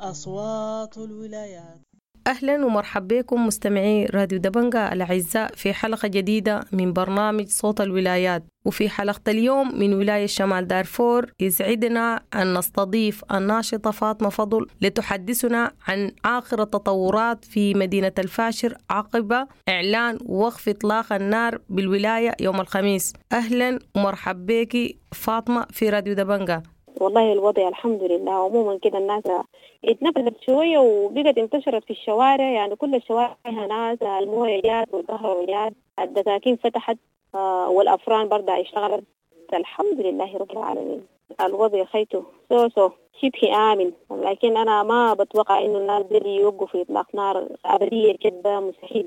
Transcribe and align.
أصوات 0.00 0.98
الولايات. 0.98 1.80
أهلا 2.26 2.64
ومرحبا 2.64 3.20
بكم 3.20 3.46
مستمعي 3.46 4.06
راديو 4.06 4.38
دبنجة 4.38 4.92
الأعزاء 4.92 5.54
في 5.54 5.72
حلقة 5.72 6.08
جديدة 6.08 6.60
من 6.72 6.92
برنامج 6.92 7.48
صوت 7.48 7.80
الولايات. 7.80 8.44
وفي 8.64 8.88
حلقة 8.88 9.20
اليوم 9.28 9.78
من 9.78 9.94
ولاية 9.94 10.26
شمال 10.26 10.66
دارفور 10.66 11.32
يسعدنا 11.40 12.22
أن 12.34 12.58
نستضيف 12.58 13.24
الناشطة 13.32 13.90
فاطمة 13.90 14.28
فضل 14.28 14.66
لتحدثنا 14.80 15.72
عن 15.88 16.10
آخر 16.24 16.62
التطورات 16.62 17.44
في 17.44 17.74
مدينة 17.74 18.12
الفاشر 18.18 18.76
عقب 18.90 19.46
إعلان 19.68 20.18
وقف 20.24 20.68
إطلاق 20.68 21.12
النار 21.12 21.60
بالولاية 21.68 22.32
يوم 22.40 22.60
الخميس. 22.60 23.12
أهلا 23.32 23.78
ومرحبا 23.96 24.62
بك 24.62 24.96
فاطمة 25.12 25.66
في 25.70 25.90
راديو 25.90 26.14
دبنجة 26.14 26.62
والله 27.00 27.32
الوضع 27.32 27.68
الحمد 27.68 28.02
لله. 28.02 28.32
عموما 28.32 28.78
كده 28.78 28.98
الناس 28.98 29.22
اتنفست 29.84 30.34
شوية 30.46 30.78
وبقت 30.78 31.38
انتشرت 31.38 31.84
في 31.84 31.90
الشوارع. 31.90 32.50
يعني 32.50 32.76
كل 32.76 32.94
الشوارع 32.94 33.36
فيها 33.44 33.66
ناس 33.66 34.02
الموية 34.02 34.62
جات 34.62 34.94
والكهرباء 34.94 35.46
جات 35.46 35.72
الدكاكين 35.98 36.56
فتحت 36.56 36.96
آه 37.34 37.68
والأفران 37.68 38.28
برضه 38.28 38.60
اشتغلت. 38.60 39.04
الحمد 39.54 40.00
لله 40.00 40.36
رب 40.36 40.50
العالمين. 40.50 41.02
الوضع 41.40 41.84
خيته 41.84 42.24
so 42.48 42.68
so. 42.68 42.90
شبه 43.22 43.56
آمن. 43.72 43.92
لكن 44.10 44.56
أنا 44.56 44.82
ما 44.82 45.14
بتوقع 45.14 45.58
إنه 45.64 45.78
الناس 45.78 46.04
دي 46.06 46.28
يوقفوا 46.28 46.66
في 46.66 46.82
إطلاق 46.82 47.14
نار 47.14 47.48
أبدية 47.64 48.16
كده 48.20 48.60
مستحيل 48.60 49.06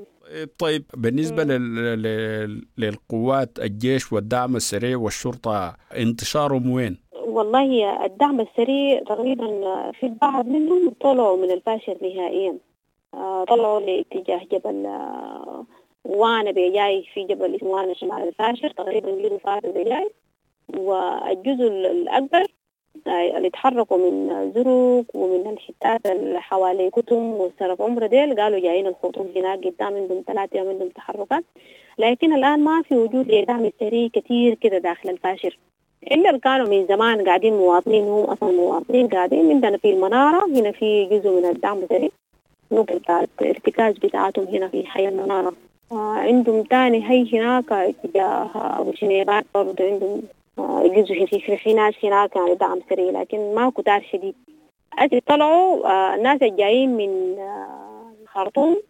طيب 0.58 0.84
بالنسبة 0.96 1.44
لل... 1.44 1.74
لل... 2.02 2.66
للقوات 2.78 3.58
الجيش 3.58 4.12
والدعم 4.12 4.56
السريع 4.56 4.98
والشرطة 4.98 5.76
انتشارهم 5.96 6.70
وين؟ 6.70 6.96
والله 7.30 8.04
الدعم 8.04 8.40
السريع 8.40 9.00
تقريبا 9.00 9.46
في 9.92 10.08
بعض 10.22 10.46
منهم 10.46 10.94
طلعوا 11.00 11.36
من 11.36 11.50
الفاشر 11.50 11.96
نهائيا. 12.02 12.58
طلعوا 13.48 13.80
لاتجاه 13.80 14.40
جبل 14.52 14.86
وأنا 16.04 16.50
بجاي 16.50 17.04
في 17.14 17.24
جبل 17.24 17.54
اسمه 17.54 17.68
وأنا 17.70 17.94
شمال 17.94 18.28
الفاشر 18.28 18.70
تقريبا 18.70 19.16
جيروا 19.16 19.38
فاتوا 19.38 19.72
بجاي 19.72 20.10
والجزء 20.76 21.66
الأكبر 21.66 22.46
اللي 23.06 23.50
تحركوا 23.50 23.96
من 24.10 24.52
زروق 24.54 25.04
ومن 25.14 25.50
الحتات 25.50 26.06
اللي 26.06 26.40
حوالي 26.40 26.90
كتم 26.90 27.32
وسرف 27.32 27.82
عمر 27.82 28.06
ديل 28.06 28.40
قالوا 28.40 28.60
جايين 28.60 28.86
الخطوط 28.86 29.26
هناك 29.36 29.58
قدام 29.58 29.94
عندهم 29.96 30.24
ثلاثة 30.26 30.58
يوم 30.58 30.68
عندهم 30.68 30.88
تحركات. 30.88 31.44
لكن 31.98 32.32
الآن 32.32 32.64
ما 32.64 32.82
في 32.82 32.96
وجود 32.96 33.30
لدعم 33.30 33.70
سريع 33.80 34.08
كثير 34.08 34.54
كده 34.54 34.78
داخل 34.78 35.10
الفاشر 35.10 35.58
اللي 36.06 36.38
كانوا 36.38 36.68
من 36.68 36.86
زمان 36.86 37.24
قاعدين 37.24 37.52
مواطنين 37.54 38.04
هم 38.04 38.24
أصلا 38.24 38.52
مواطنين 38.52 39.08
قاعدين 39.08 39.50
عندنا 39.50 39.76
في 39.76 39.90
المنارة. 39.90 40.46
هنا 40.46 40.72
في 40.72 41.04
جزء 41.04 41.30
من 41.30 41.44
الدعم 41.44 41.78
السريع 41.78 42.08
نقطة 42.72 42.98
بتاعت 42.98 43.28
ارتكاز 43.42 43.94
بتاعتهم 43.98 44.44
هنا 44.44 44.68
في 44.68 44.86
حي 44.86 45.08
المنارة. 45.08 45.52
آه 45.92 46.14
عندهم 46.14 46.62
تاني 46.62 47.10
هي 47.10 47.38
هناك 47.38 47.72
اتجاه 47.72 48.50
أبو 48.80 48.92
شنيبات 48.92 49.44
برضه 49.54 49.84
عندهم 49.84 50.22
آه 50.58 50.86
جزء 50.86 51.26
في 51.26 51.56
في, 51.56 51.74
ناس 51.74 51.94
هناك 52.04 52.36
يعني 52.36 52.54
دعم 52.54 52.80
سريع 52.90 53.20
لكن 53.20 53.54
ما 53.54 53.70
كتار 53.70 54.02
شديد. 54.12 54.34
أجي 54.98 55.20
طلعوا 55.20 55.86
آه 55.86 56.14
الناس 56.14 56.42
الجايين 56.42 56.96
من 56.96 57.36
الخرطوم 58.22 58.82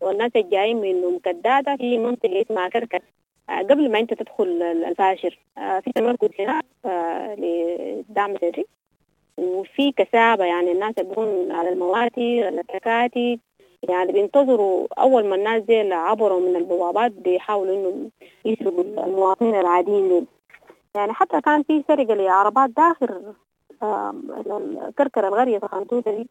والناس 0.00 0.30
الجايين 0.36 0.80
من 0.80 1.14
مكدادة 1.14 1.76
في 1.76 1.98
منطقة 1.98 2.42
اسمها 2.42 2.68
كركر 2.68 3.00
قبل 3.48 3.92
ما 3.92 3.98
انت 3.98 4.14
تدخل 4.14 4.62
الفاشر 4.62 5.38
في 5.56 5.92
تمركز 5.94 6.28
هناك 6.38 6.64
للدعم 7.38 8.30
السري 8.30 8.66
وفي 9.38 9.92
كثافة 9.92 10.44
يعني 10.44 10.72
الناس 10.72 10.94
يبقون 10.98 11.52
على 11.52 11.68
المواتي 11.68 12.44
على 12.44 12.60
التكاتك 12.60 13.40
يعني 13.88 14.12
بينتظروا 14.12 14.86
أول 14.98 15.24
ما 15.26 15.34
الناس 15.36 15.62
دي 15.62 15.92
عبروا 15.92 16.40
من 16.40 16.56
البوابات 16.56 17.12
بيحاولوا 17.12 17.74
إنه 17.74 18.10
يسرقوا 18.44 18.82
المواطنين 18.82 19.54
العاديين 19.54 20.08
دول. 20.08 20.24
يعني 20.94 21.12
حتى 21.12 21.40
كان 21.40 21.62
في 21.62 21.84
سرقة 21.88 22.14
لعربات 22.14 22.70
داخل 22.70 23.32
كركر 24.98 25.28
القرية 25.28 25.58
سخنتوتة 25.58 26.16
دي. 26.16 26.28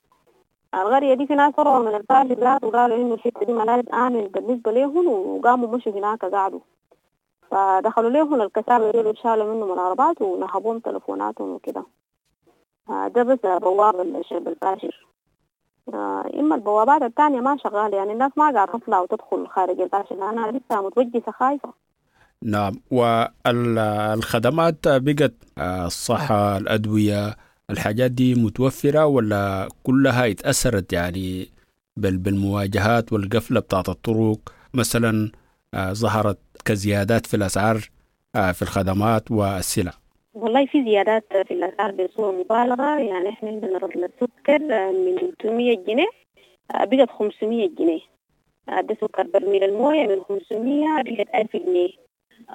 القرية 0.73 1.13
دي 1.13 1.27
في 1.27 1.35
ناس 1.35 1.53
طلعوا 1.53 1.89
من 1.89 1.95
الفاشر 1.95 2.65
وقالوا 2.65 2.97
إنه 2.97 3.13
الحتة 3.13 3.45
دي 3.45 3.53
ملاذ 3.53 3.83
آمن 3.93 4.21
بالنسبة 4.27 4.71
لهم 4.71 5.07
وقاموا 5.07 5.77
مشوا 5.77 5.91
هناك 5.91 6.25
قعدوا. 6.25 6.59
فدخلوا 7.53 8.09
لهم 8.09 8.41
الكسابة 8.41 8.91
دول 8.91 9.17
شالوا 9.17 9.53
منهم 9.55 9.73
العربات 9.73 10.21
ونهبوهم 10.21 10.79
تلفوناتهم 10.79 11.49
وكده. 11.49 11.83
ده 12.89 13.23
بس 13.23 13.39
بوابة 13.43 14.01
الشرب 14.01 14.47
الفاشر 14.47 15.07
إما 16.39 16.55
البوابات 16.55 17.01
الثانية 17.01 17.39
ما 17.39 17.57
شغالة 17.63 17.97
يعني 17.97 18.13
الناس 18.13 18.31
ما 18.37 18.51
قاعدة 18.51 18.71
تطلع 18.73 18.99
وتدخل 18.99 19.47
خارج 19.47 19.81
الفاشر 19.81 20.29
أنا 20.29 20.51
لسه 20.51 20.81
متوجسة 20.87 21.31
خايفة. 21.31 21.73
نعم 22.43 22.73
والخدمات 22.91 24.87
بقت 24.87 25.33
الصحة 25.59 26.57
الأدوية 26.57 27.35
الحاجات 27.69 28.11
دي 28.11 28.35
متوفرة 28.35 29.05
ولا 29.05 29.69
كلها 29.83 30.31
اتأثرت 30.31 30.93
يعني 30.93 31.49
بالمواجهات 31.97 33.13
والقفلة 33.13 33.59
بتاعت 33.59 33.89
الطرق؟ 33.89 34.39
مثلا 34.73 35.31
ظهرت 35.91 36.37
كزيادات 36.65 37.25
في 37.25 37.33
الأسعار 37.33 37.77
في 38.33 38.61
الخدمات 38.61 39.31
والسلع. 39.31 39.91
والله 40.33 40.65
في 40.65 40.83
زيادات 40.83 41.23
في 41.47 41.53
الأسعار 41.53 41.91
بصورة 41.91 42.31
مبالغة. 42.31 42.99
يعني 42.99 43.29
إحنا 43.29 43.49
عندنا 43.49 43.77
رطل 43.77 44.03
السكر 44.03 44.59
من 44.91 45.17
300 45.39 45.77
جنيه 45.87 46.07
بقت 46.75 47.09
500 47.09 47.69
جنيه. 47.69 48.01
ده 48.67 48.97
سكر 49.01 49.23
برميل 49.23 49.63
الموية 49.63 50.07
من 50.07 50.21
500 50.29 51.01
بقت 51.01 51.35
1000 51.35 51.55
جنيه. 51.55 51.89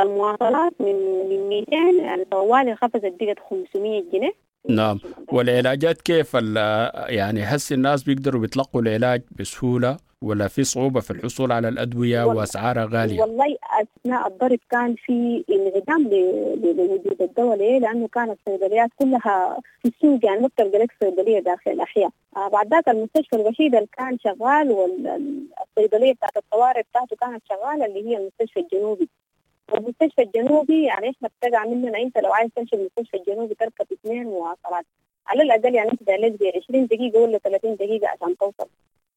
المواصلات 0.00 0.72
من 0.80 0.94
من 1.28 1.48
200 1.48 1.76
يعني 2.02 2.24
طوالي 2.24 2.76
خفضت 2.76 3.14
بقت 3.20 3.38
500 3.50 4.02
جنيه. 4.12 4.32
نعم. 4.68 5.00
والعلاجات 5.32 6.02
كيف؟ 6.02 6.34
يعني 6.34 7.42
هسه 7.42 7.74
الناس 7.74 8.02
بيقدروا 8.02 8.40
بيتلقوا 8.40 8.80
العلاج 8.82 9.22
بسهولة 9.38 9.96
ولا 10.22 10.48
في 10.48 10.64
صعوبة 10.64 11.00
في 11.00 11.10
الحصول 11.10 11.52
على 11.52 11.68
الأدوية 11.68 12.24
وأسعارها 12.24 12.88
غالية؟ 12.92 13.20
والله 13.20 13.56
أثناء 13.80 14.28
الضرب 14.28 14.58
كان 14.70 14.94
في 14.94 15.44
انعدام 15.50 16.02
لوجود 16.02 17.22
الدواء. 17.22 17.56
ليه؟ 17.58 17.78
لأنه 17.78 18.08
كانت 18.08 18.38
الصيدليات 18.46 18.90
كلها 18.96 19.60
في 19.82 19.88
السوق 19.88 20.24
يعني 20.24 20.40
ما 20.40 20.48
بتلقى 20.48 20.78
لك 20.78 20.92
صيدلية 21.00 21.40
داخل 21.40 21.70
الأحياء. 21.70 22.10
آه 22.36 22.48
بعد 22.48 22.70
ذاك 22.70 22.88
المستشفى 22.88 23.36
الوحيد 23.36 23.74
اللي 23.74 23.88
كان 23.98 24.18
شغال 24.18 24.70
والصيدلية 24.70 26.12
بتاعت 26.12 26.36
الطوارئ 26.36 26.82
بتاعته 26.82 27.16
كانت 27.16 27.42
شغالة 27.48 27.86
اللي 27.86 28.08
هي 28.08 28.16
المستشفى 28.16 28.60
الجنوبي. 28.60 29.08
والمستشفى 29.72 30.22
الجنوبي 30.22 30.84
يعني 30.84 31.10
إحنا 31.10 31.28
بتقع 31.28 31.64
مننا 31.64 31.98
أنت 31.98 32.18
لو 32.18 32.32
عايز 32.32 32.50
تمشي 32.56 32.76
المستشفى 32.76 33.16
الجنوبي 33.16 33.54
تركب 33.54 33.86
اثنين 33.92 34.24
مواصلات 34.24 34.86
على 35.26 35.42
الأقل 35.42 35.74
يعني 35.74 35.92
أنت 35.92 36.02
زي 36.40 36.52
20 36.56 36.86
دقيقة 36.86 37.18
ولا 37.20 37.38
30 37.38 37.74
دقيقة 37.76 38.08
عشان 38.08 38.36
توصل. 38.36 38.68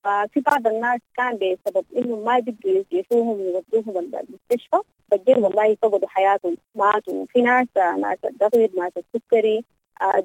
ففي 0.03 0.39
بعض 0.39 0.67
الناس 0.67 0.99
كان 1.17 1.35
بسبب 1.35 1.85
انهم 1.97 2.25
ما 2.25 2.39
بيقدروا 2.39 2.83
يسيفوهم 2.91 3.39
ويودوهم 3.39 3.97
المستشفى. 3.97 4.77
فجر 5.11 5.39
والله 5.39 5.75
فقدوا 5.81 6.07
حياتهم 6.07 6.57
ماتوا. 6.75 7.13
وفي 7.13 7.41
ناس 7.41 7.67
ناس 7.77 8.17
الضغط 8.25 8.55
ناس 8.55 8.91
السكري. 8.97 9.63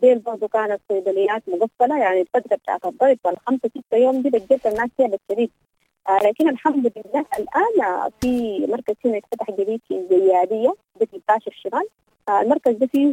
ديل 0.02 0.18
برضه 0.18 0.48
كانت 0.48 0.80
صيدليات 0.88 1.42
مقفلة 1.48 1.98
يعني 1.98 2.20
الفترة 2.20 2.56
بتاعت 2.56 2.84
الضرب 2.84 3.18
والخمسة 3.24 3.68
ستة 3.68 3.96
يوم 3.96 4.22
دي 4.22 4.30
بجد 4.30 4.60
الناس 4.66 4.88
فيها 4.96 5.06
بالشديد. 5.06 5.50
آه 5.50 5.75
لكن 6.24 6.48
الحمد 6.48 6.92
لله 6.96 7.24
الآن 7.38 8.10
في 8.20 8.66
مركز 8.66 8.94
هنا 9.04 9.18
اتفتح 9.18 9.50
جديد 9.50 9.80
في 9.88 9.94
الزياديه 9.94 10.74
في 10.98 11.16
الفاشر 11.16 11.50
الشمال. 11.50 11.86
آه 12.28 12.40
المركز 12.40 12.72
ده 12.72 12.86
فيه 12.86 13.12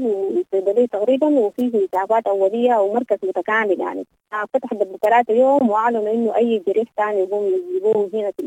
صيدليه 0.51 0.85
تقريبا 0.85 1.27
وفيه 1.27 1.85
اسعافات 1.85 2.27
أولية 2.27 2.75
ومركز 2.75 3.17
متكامل 3.23 3.79
يعني. 3.79 4.05
آه 4.33 4.45
فتح 4.53 4.69
قبل 4.73 4.97
ثلاثة 5.01 5.33
يوم 5.33 5.69
وأعلنوا 5.69 6.13
إنه 6.13 6.35
أي 6.35 6.63
جريح 6.67 6.87
ثاني 6.97 7.19
يقوم 7.19 7.45
يجيبوه 7.45 8.09
هنا 8.13 8.31
في 8.31 8.43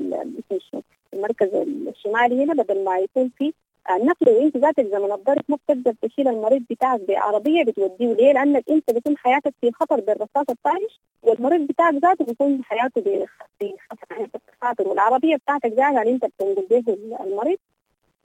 المركز 1.14 1.48
الشمالي 1.88 2.44
هنا 2.44 2.62
بدل 2.62 2.84
ما 2.84 2.98
يكون 2.98 3.30
في 3.38 3.52
النقل 3.90 4.28
وانت 4.28 4.56
ذاتك 4.56 4.86
زمن 4.86 5.12
الضرب 5.12 5.42
ما 5.48 5.56
بتقدر 5.56 5.94
تشيل 6.02 6.28
المريض 6.28 6.62
بتاعك 6.70 7.00
بعربية 7.08 7.64
بتوديه 7.64 8.12
ليه؟ 8.12 8.32
لانك 8.32 8.70
أنت 8.70 8.90
بيكون 8.90 9.16
حياتك 9.16 9.54
في 9.60 9.72
خطر 9.72 10.00
بالرصاص 10.00 10.44
الطايش 10.50 11.00
والمريض 11.22 11.60
بتاعك 11.66 11.94
ذاته 11.94 12.24
بيكون 12.24 12.64
حياته 12.64 13.00
في 13.58 13.74
خطر 14.62 14.88
والعربيه 14.88 15.36
بتاعتك 15.36 15.66
ذاتها 15.66 16.02
اللي 16.02 16.12
أنت 16.12 16.24
بتنقل 16.24 16.66
به 16.70 16.96
المريض 17.24 17.58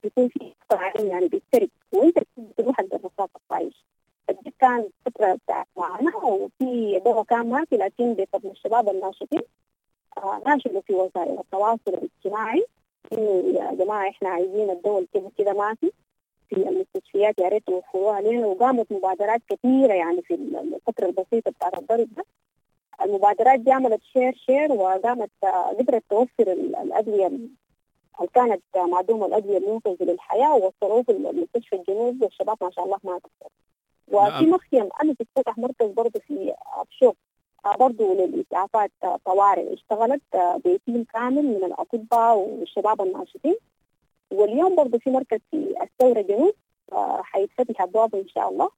بيكون 0.02 0.28
في 0.28 0.52
خطر 0.60 0.78
عليه 0.84 1.08
يعني 1.10 1.28
بيتسرق 1.28 1.68
وأنت 1.92 2.18
بتروح 2.36 2.80
بالرصاص 2.80 3.28
الطايش. 3.36 3.84
فدي 4.28 4.54
كان 4.60 4.88
فترة 5.06 5.34
بتاعت 5.34 5.66
معانا 5.76 6.16
وفي 6.16 7.00
دواء 7.04 7.22
كان 7.24 7.50
ماشي 7.50 7.76
لكن 7.76 8.14
بفضل 8.14 8.50
الشباب 8.50 8.88
الناشطين 8.88 9.42
آه 10.18 10.42
ناشروا 10.46 10.80
في 10.80 10.92
وسائل 10.94 11.38
التواصل 11.38 11.80
الاجتماعي. 11.88 12.66
انه 13.12 13.58
يا 13.58 13.74
جماعة 13.74 14.08
إحنا 14.08 14.28
عايزين 14.28 14.70
الدواء 14.70 15.06
كده 15.14 15.30
كده 15.38 15.52
ما 15.52 15.74
في 15.74 15.92
في 16.48 16.56
المستشفيات. 16.56 17.38
يا 17.38 17.48
ريت 17.48 17.66
توفروها 17.66 18.14
علينا. 18.14 18.46
وقامت 18.46 18.92
مبادرات 18.92 19.40
كثيره 19.48 19.92
يعني 19.92 20.22
في 20.22 20.34
الفترة 20.34 21.06
البسيطة 21.06 21.50
بتاعت 21.50 21.78
الضرب 21.78 22.08
ده. 22.16 22.24
المبادرات 23.02 23.60
دي 23.60 23.72
عملت 23.72 24.02
share 24.12 24.34
share 24.34 24.72
وقامت 24.72 25.30
قدرت 25.78 26.02
توفر 26.10 26.52
الأدوية 26.52 27.26
اللي 27.26 27.48
كانت 28.34 28.62
معدومة 28.76 29.26
الأدوية 29.26 29.58
المنقذه 29.58 30.04
للحياة؟ 30.04 30.54
ووصلوه 30.54 31.02
في 31.02 31.12
المستشفى 31.12 31.76
الجنوب 31.76 32.22
والشباب 32.22 32.56
ما 32.60 32.70
شاء 32.70 32.84
الله 32.84 32.98
ما 33.04 33.18
تقدر 33.18 33.52
وفي 34.08 34.46
مخيم 34.46 34.88
أنا 35.02 35.14
فتح 35.36 35.58
مركز 35.58 35.86
برضه 35.86 36.20
في 36.20 36.54
أبشوك 36.76 37.16
برضه 37.78 38.14
للإسعافات 38.14 38.90
طوارئ 39.24 39.74
اشتغلت 39.74 40.22
بتيم 40.64 41.04
كامل 41.14 41.42
من 41.42 41.64
الأطباء 41.64 42.38
والشباب 42.38 43.00
الناشطين. 43.00 43.56
واليوم 44.30 44.76
برضه 44.76 44.98
في 44.98 45.10
مركز 45.10 45.38
في 45.50 45.74
الثورة 45.82 46.20
جنوب 46.20 46.54
حيتفتح 47.22 47.82
أبوابه 47.82 48.18
إن 48.18 48.28
شاء 48.28 48.48
الله. 48.48 48.70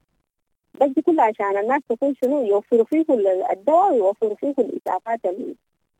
بس 0.81 0.89
دي 0.89 1.01
كلها 1.01 1.25
عشان 1.25 1.57
الناس 1.57 1.81
تكون 1.89 2.15
شنو 2.23 2.41
يوفروا 2.45 2.83
فيه 2.85 3.05
الدواء 3.51 3.93
ويوفروا 3.93 4.35
فيه 4.35 4.53
الإسعافات 4.59 5.19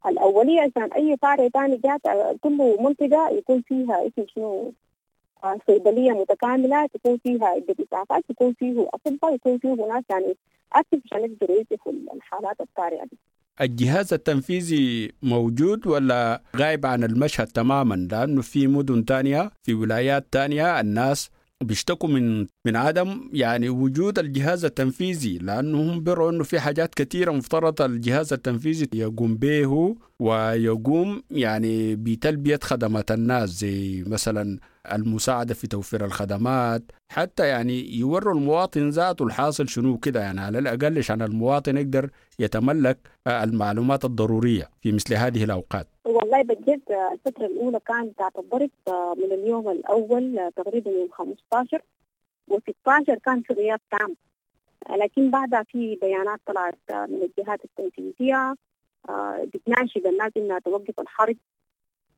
الأولية 0.05 0.61
عشان 0.61 0.93
أي 0.93 1.15
طارئ 1.15 1.49
ثاني 1.49 1.77
جات 1.77 2.01
كل 2.41 2.77
منطقة 2.79 3.29
يكون 3.29 3.61
فيها 3.61 4.07
اسم 4.07 4.25
شنو 4.35 4.71
صيدلية 5.67 6.11
متكاملة 6.11 6.87
تكون 6.93 7.17
فيها 7.23 7.45
عدة 7.45 7.75
اسعافات 7.87 8.23
يكون 8.29 8.53
فيه 8.59 8.87
أطباء 8.93 9.35
يكون 9.35 9.57
فيه 9.57 9.69
ناس 9.69 10.03
يعني 10.09 10.35
اكتف 10.73 10.99
عشان 11.05 11.25
يقدروا 11.25 11.57
يوقفوا 11.57 11.93
الحالات 12.15 12.61
الطارئة 12.61 13.03
دي. 13.03 13.17
الجهاز 13.61 14.13
التنفيذي 14.13 15.11
موجود 15.23 15.87
ولا 15.87 16.41
غايب 16.55 16.85
عن 16.85 17.03
المشهد 17.03 17.47
تماما 17.47 17.95
لأنه 18.11 18.41
في 18.41 18.67
مدن 18.67 19.05
تانية 19.05 19.51
في 19.63 19.73
ولايات 19.73 20.25
تانية 20.31 20.79
الناس 20.79 21.29
بيشتكوا 21.63 22.09
من 22.09 22.47
من 22.65 22.75
عدم 22.75 23.29
يعني 23.33 23.69
وجود 23.69 24.19
الجهاز 24.19 24.65
التنفيذي 24.65 25.37
لانهم 25.37 25.99
بيروا 26.03 26.31
إنه 26.31 26.43
في 26.43 26.59
حاجات 26.59 26.95
كثيره 26.95 27.31
مفترض 27.31 27.81
الجهاز 27.81 28.33
التنفيذي 28.33 28.87
يقوم 28.93 29.35
به 29.35 29.95
ويقوم 30.19 31.23
يعني 31.31 31.95
بتلبية 31.95 32.59
خدمات 32.63 33.11
الناس 33.11 33.49
زي 33.49 34.03
مثلا 34.07 34.59
المساعدة 34.93 35.53
في 35.53 35.67
توفير 35.67 36.05
الخدمات 36.05 36.81
حتى 37.11 37.47
يعني 37.47 37.95
يوروا 37.97 38.33
المواطن 38.33 38.89
ذاته 38.89 39.25
الحاصل 39.25 39.67
شنو 39.67 39.97
كده. 39.97 40.21
يعني 40.21 40.41
على 40.41 40.59
الأقل 40.59 40.97
عشان 40.97 41.21
المواطن 41.21 41.77
يقدر 41.77 42.09
يتملك 42.39 42.97
المعلومات 43.27 44.05
الضرورية 44.05 44.69
في 44.81 44.91
مثل 44.91 45.13
هذه 45.13 45.43
الأوقات. 45.43 45.87
والله 46.05 46.41
بجد 46.41 46.81
الفترة 47.13 47.45
الأولى 47.45 47.79
كانت 47.87 48.13
بتاعت 48.13 48.39
الضرب 48.39 48.69
من 49.17 49.31
اليوم 49.31 49.69
الأول 49.69 50.51
تقريبا 50.55 50.91
يوم 50.91 51.09
15 51.11 51.81
و16 52.51 53.13
كان 53.25 53.41
في 53.41 53.53
غياب 53.53 53.79
تام. 53.91 54.15
لكن 55.01 55.31
بعدها 55.31 55.63
في 55.63 55.97
بيانات 56.01 56.39
طلعت 56.45 57.09
من 57.09 57.19
الجهات 57.23 57.59
التنفيذية 57.65 58.55
بتناشد 59.53 60.07
الناس 60.07 60.31
إنها 60.37 60.59
توقف 60.59 60.99
الحرب. 60.99 61.37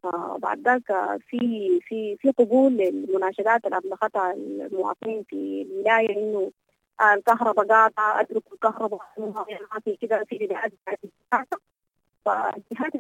آه 0.06 0.38
بعد 0.42 0.60
ذاك 0.60 1.18
في 1.30 1.40
في 1.82 2.18
في 2.18 2.32
قبول 2.32 2.72
للمناشدات 2.78 3.66
اللي 3.66 3.78
ابلغتها 3.78 4.34
المواطنين 4.34 5.24
في 5.24 5.62
الولايه 5.62 6.10
إنه 6.18 6.52
آه 7.02 7.14
الكهرباء 7.14 7.66
قاطعة 7.68 8.22
اتركوا 8.22 8.54
الكهرباء 8.54 9.00
في 9.84 9.98
كده 10.02 10.24
في 10.24 10.38
بدايات 10.38 10.74
فالجهات 12.26 12.94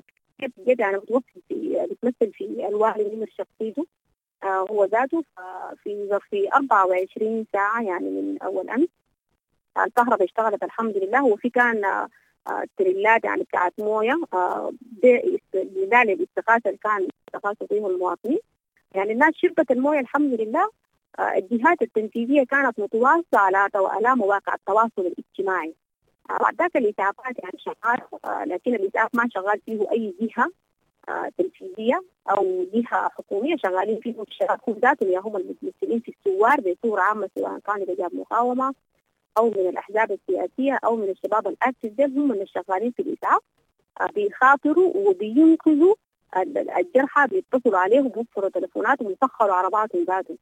بجد 0.57 0.80
يعني 0.80 0.98
بتوفي 0.98 1.42
في 1.50 1.88
بتمثل 1.92 2.33
في 2.33 2.68
الوالي 2.68 3.16
نمر 3.16 3.28
شخصيته 3.38 3.86
آه 4.44 4.66
هو 4.72 4.86
ذاته. 4.86 5.24
في 5.83 6.07
ظرف 6.10 6.36
24 6.56 7.45
ساعة 7.54 7.81
يعني 7.81 8.10
من 8.10 8.38
أول 8.42 8.69
أمس. 8.69 8.88
الكهرباء 9.78 10.24
اشتغلت 10.24 10.63
الحمد 10.63 10.98
لله. 10.98 11.25
وفي 11.25 11.50
كان 11.50 12.07
تريلات 12.77 13.23
يعني 13.23 13.44
بتاعت 13.44 13.73
موية 13.79 14.15
بدال 15.53 16.09
الاستغاثه 16.09 16.69
اللي 16.69 16.79
كان 16.83 17.07
استغاثوا 17.27 17.67
فيه 17.67 17.88
المواطنين. 17.88 18.39
يعني 18.95 19.11
الناس 19.11 19.33
شربة 19.35 19.65
الموية 19.71 19.99
الحمد 19.99 20.33
لله 20.41 20.69
الجهات 21.19 21.81
التنفيذية 21.81 22.44
كانت 22.44 22.79
متواصلة 22.79 23.23
على 23.33 23.69
على 23.75 24.15
مواقع 24.15 24.53
التواصل 24.53 24.91
الاجتماعي. 24.97 25.73
بعد 26.29 26.55
ذاك 26.55 26.77
الإسعافات 26.77 27.39
يعني 27.39 27.57
شغال 27.57 28.01
لكن 28.49 28.75
الإسعاف 28.75 29.09
ما 29.15 29.29
شغال 29.33 29.61
فيه 29.65 29.91
أي 29.91 30.13
جهة 30.21 30.51
تنفيذية 31.38 32.03
أو 32.29 32.65
جهة 32.73 33.09
حكومية 33.09 33.55
شغالين 33.57 33.99
فيه. 33.99 34.21
الشباب 34.21 34.59
هم 34.67 34.75
ذاتهم 34.81 35.17
هم 35.25 35.38
المتمثلين 35.38 35.99
في 35.99 36.11
الثوار 36.17 36.61
بصورة 36.61 37.01
عامة 37.01 37.29
سواء 37.35 37.59
كان 37.59 37.75
رجال 37.83 38.09
مقاومة 38.13 38.73
أو 39.38 39.50
من 39.50 39.69
الأحزاب 39.69 40.12
السياسية 40.12 40.80
أو 40.86 40.95
من 40.95 41.10
الشباب 41.10 41.48
الأكتف 41.48 42.00
هم 42.00 42.28
من 42.28 42.42
الشغالين 42.42 42.92
في 42.92 43.01
الإسعاف 43.01 43.42
بيخاطروا 44.16 44.98
وبينقذوا 44.98 45.95
الجرحى 46.78 47.28
بيتصلوا 47.28 47.78
عليهم 47.80 48.07
بيوفروا 48.07 48.50
تليفوناتهم 48.50 49.07
ويسخروا 49.07 49.54
عرباتهم 49.54 50.04
ذاتهم. 50.04 50.38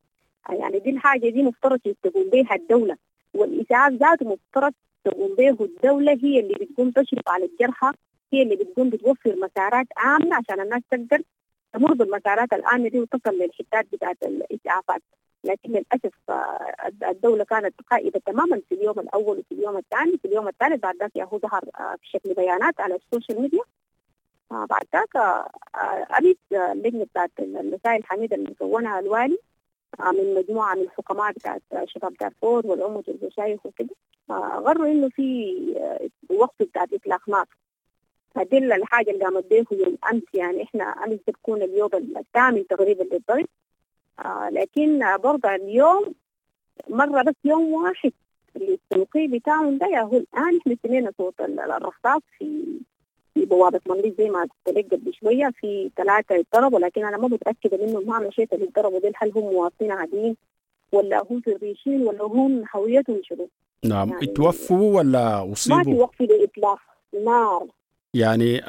يعني 0.49 0.79
دي 0.79 0.89
الحاجة 0.89 1.29
دي 1.29 1.43
مفترض 1.43 1.79
تقوم 2.03 2.29
بها 2.29 2.55
الدولة. 2.55 2.97
والإسعاف 3.33 3.93
ذاته 3.93 4.25
مفترض 4.25 4.73
تقوم 5.03 5.35
به 5.35 5.57
الدولة 5.65 6.11
هي 6.23 6.39
اللي 6.39 6.53
بتقوم 6.53 6.91
تشرف 6.91 7.29
على 7.29 7.45
الجرحى 7.45 7.91
هي 8.33 8.41
اللي 8.41 8.55
بتقوم 8.55 8.89
بتوفر 8.89 9.35
مسارات 9.35 9.87
امنه 10.05 10.35
عشان 10.35 10.61
الناس 10.61 10.81
تقدر 10.91 11.21
تمر 11.75 11.93
بالمسارات 11.93 12.53
الامنه 12.53 12.89
دي 12.89 12.99
وتصل 12.99 13.33
للحتات 13.37 13.85
بتاعت 13.91 14.17
الاسعافات 14.23 15.01
لكن 15.43 15.69
للأسف 15.71 16.13
الدولة 17.09 17.43
كانت 17.43 17.73
غائبه 17.93 18.19
تماما 18.25 18.61
في 18.69 18.75
اليوم 18.75 18.99
الأول 18.99 19.39
وفي 19.39 19.51
اليوم 19.51 19.77
الثاني. 19.77 20.17
في 20.17 20.25
اليوم 20.27 20.47
الثالث 20.47 20.81
بعد 20.83 20.95
ذاك 20.95 21.15
ياهو 21.15 21.39
ظهر 21.39 21.61
في 22.01 22.07
شكل 22.09 22.33
بيانات 22.33 22.79
على 22.81 22.95
ال 22.95 23.02
social 23.02 23.41
media. 23.41 23.63
بعد 24.51 24.85
ذاك 24.93 25.43
أبيت 26.11 26.37
اللجنة 26.51 27.03
بتاعت 27.05 27.31
المساعي 27.39 27.99
الحميدة 27.99 28.35
اللي 28.35 28.49
مكونها 28.49 28.99
الوالي 28.99 29.37
من 29.99 30.33
مجموعة 30.35 30.75
من 30.75 30.81
الحكماء 30.81 31.31
بتاعت 31.31 31.61
شباب 31.85 32.13
دارفور 32.21 32.67
والأمة 32.67 33.03
والمشايخ 33.07 33.65
وكده 33.65 33.95
قروا 34.59 34.87
إنه 34.87 35.09
في 35.09 35.55
وقف 36.29 36.63
بتاعت 36.63 36.93
إطلاق 36.93 37.29
نار 37.29 37.45
فدي 38.35 38.57
الحاجة 38.57 39.11
اللي 39.11 39.25
قامت 39.25 39.45
به 39.49 39.65
يوم 39.71 39.97
أمس 40.11 40.23
يعني 40.33 40.63
إحنا 40.63 40.83
أمس 40.83 41.19
بتكون 41.27 41.61
اليوم 41.61 41.89
الثامن 42.17 42.67
تقريبا 42.67 43.03
للضرب 43.03 43.45
آه 44.25 44.49
لكن 44.49 45.17
برضه 45.17 45.55
اليوم 45.55 46.13
مرة 46.89 47.21
بس 47.23 47.33
يوم 47.45 47.73
واحد 47.73 48.11
التوقيع 48.55 49.25
بتاعهم 49.25 49.77
ده 49.77 50.01
هو 50.01 50.17
الآن 50.17 50.57
إحنا 50.59 50.75
سمعنا 50.87 51.11
صوت 51.17 51.41
الرصاص 51.41 52.21
في 52.39 52.79
في 53.33 53.45
بوابة 53.45 53.79
منطقة 53.87 54.13
زي 54.17 54.29
ما 54.29 54.39
قلت 54.65 54.77
لك 54.77 54.93
قبل 54.93 55.13
شوية 55.13 55.51
في 55.59 55.91
ثلاثة 55.97 56.39
اتضربوا 56.39 56.79
لكن 56.79 57.05
أنا 57.05 57.17
ما 57.17 57.27
متأكدة 57.27 57.85
منهم 57.85 58.07
ما 58.07 58.19
مشيت 58.19 58.53
اللي 58.53 58.65
اتضربوا 58.65 58.99
دول 58.99 59.11
هل 59.15 59.31
هم 59.35 59.43
مواطنين 59.43 59.91
عاديين 59.91 60.35
ولا 60.91 61.23
هم 61.31 61.41
سريشين 61.45 62.01
ولا 62.07 62.23
هم 62.23 62.63
هويتهم 62.75 63.21
شنو؟ 63.23 63.49
نعم 63.85 64.09
يعني 64.09 64.23
اتوفوا 64.23 64.97
ولا 64.97 65.51
أصيبوا؟ 65.51 65.93
ما 65.93 65.99
وقف 65.99 66.21
لإطلاق 66.21 66.79
نار 67.25 67.67
يعني 68.15 68.61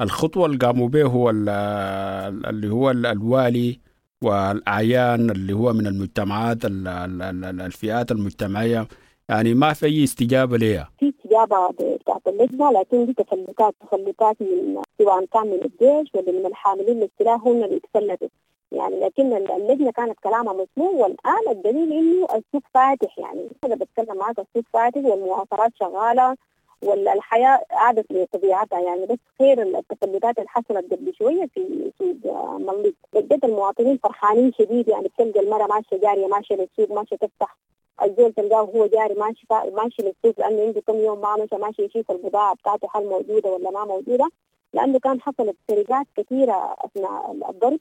الخطوة 0.00 0.46
اللي 0.46 0.58
قاموا 0.58 0.88
به 0.88 1.04
هو 1.04 1.30
اللي 1.30 2.70
هو 2.70 2.90
الوالي 2.90 3.80
والأعيان 4.22 5.30
اللي 5.30 5.52
هو 5.52 5.72
من 5.72 5.86
المجتمعات 5.86 6.58
الفئات 6.64 8.12
المجتمعية. 8.12 8.86
يعني 9.28 9.54
ما 9.54 9.72
في 9.72 9.86
أي 9.86 10.04
استجابة 10.04 10.56
لها 10.56 10.90
في 10.98 11.08
استجابة 11.18 11.70
بتاعت 11.70 12.28
اللجنه 12.28 12.72
لكن 12.72 13.06
دي 13.06 13.12
تسلطات 13.14 13.74
تسلطات 13.90 14.36
من 14.42 14.82
سواء 14.98 15.24
كان 15.24 15.46
من 15.46 15.54
الجيش 15.54 16.14
ولا 16.14 16.32
من 16.40 16.46
الحاملين 16.46 17.00
للسلاح 17.00 17.40
هم 17.46 17.64
اللي 17.64 17.80
تسلطوا 17.80 18.28
يعني 18.72 19.00
لكن 19.00 19.32
اللجنه 19.32 19.90
كانت 19.90 20.18
كلامها 20.24 20.52
مسموع 20.52 20.90
والآن 20.90 21.56
الدليل 21.56 21.92
إنه 21.92 22.24
السوق 22.24 22.62
فاتح. 22.74 23.18
يعني 23.18 23.48
أنا 23.64 23.74
بتكلم 23.74 24.18
معك 24.18 24.38
السوق 24.38 24.64
فاتح 24.72 24.96
والمواصلات 25.04 25.72
شغالة. 25.80 26.36
ولا 26.84 27.12
الحياة 27.12 27.64
عادت 27.70 28.12
لطبيعتها 28.12 28.80
يعني 28.80 29.06
بس 29.06 29.18
خير 29.38 29.62
التسلطات 29.62 30.38
اللي 30.38 30.48
حصلت 30.48 30.92
قبل 30.92 31.14
شوية 31.18 31.46
في 31.46 31.92
سوق 31.98 32.34
مليط 32.58 32.94
بجد 33.12 33.44
المواطنين 33.44 33.98
فرحانين 33.98 34.52
شديد 34.52 34.88
يعني 34.88 35.08
بتلقى 35.08 35.40
المرأة 35.40 35.66
ماشية 35.66 35.96
جارية 35.96 36.26
ماشية 36.26 36.54
للسوق 36.54 36.96
ماشية 36.96 37.16
تفتح 37.16 37.56
الزول 38.02 38.32
تلقاه 38.32 38.60
هو 38.60 38.86
جاري 38.86 39.14
ماشي 39.14 39.46
ماشي 39.50 40.02
للسوق 40.02 40.40
لأنه 40.40 40.62
عنده 40.62 40.80
كم 40.80 40.96
يوم 40.96 41.20
ما 41.20 41.36
مشى 41.36 41.56
ماشي 41.56 41.82
يشوف 41.82 42.10
البضاعة 42.10 42.54
بتاعته 42.54 42.88
هل 42.94 43.06
موجودة 43.08 43.50
ولا 43.50 43.70
ما 43.70 43.84
موجودة. 43.84 44.28
لأنه 44.72 44.98
كان 44.98 45.20
حصلت 45.20 45.56
سرقات 45.68 46.06
كثيرة 46.16 46.76
أثناء 46.84 47.32
الضرب 47.50 47.80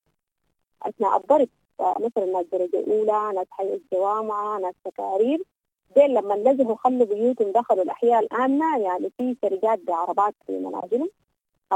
أثناء 0.84 1.18
الضرب. 1.18 1.50
مثلا 1.80 2.26
ناس 2.26 2.46
درجة 2.52 2.84
أولى 2.88 3.36
ناس 3.36 3.48
حي 3.52 3.74
الجوامع 3.74 4.58
ناس 4.58 4.74
تكارير 4.86 5.44
ديل 5.96 6.14
لما 6.14 6.36
نزلوا 6.36 6.76
خلوا 6.76 7.06
بيوتهم 7.06 7.52
دخلوا 7.52 7.84
الأحياء 7.84 8.20
الآمنة 8.20 8.80
يعني 8.80 9.12
في 9.18 9.36
سرقات 9.42 9.80
بعربات 9.88 10.34
في 10.48 10.52
منازلهم. 10.52 11.10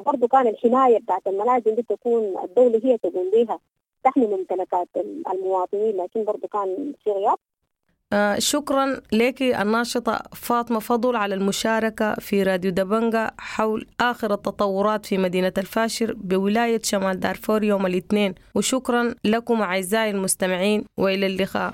برضه 0.05 0.27
كان 0.27 0.47
الحماية 0.47 0.99
بتاعت 0.99 1.27
المنازل 1.27 1.75
دي 1.75 1.81
تكون 1.81 2.23
الدولة 2.43 2.81
هي 2.83 2.97
تقوم 2.97 3.31
بها 3.33 3.59
تحمي 4.03 4.27
ممتلكات 4.27 4.87
المواطنين 5.33 5.97
لكن 5.97 6.23
برضه 6.23 6.47
كان 6.47 6.93
في 7.03 7.11
غياب. 7.11 7.37
آه 8.13 8.39
شكرا 8.39 9.01
لك 9.11 9.41
الناشطة 9.41 10.19
فاطمة 10.35 10.79
فضل 10.79 11.15
على 11.15 11.35
المشاركة 11.35 12.13
في 12.15 12.43
راديو 12.43 12.71
دبنجا 12.71 13.31
حول 13.37 13.87
آخر 13.99 14.33
التطورات 14.33 15.05
في 15.05 15.17
مدينة 15.17 15.53
الفاشر 15.57 16.13
بولاية 16.13 16.79
شمال 16.83 17.19
دارفور 17.19 17.63
يوم 17.63 17.85
الاثنين. 17.85 18.35
وشكرا 18.55 19.15
لكم 19.25 19.61
أعزائي 19.61 20.11
المستمعين 20.11 20.85
وإلى 20.97 21.25
اللقاء. 21.27 21.73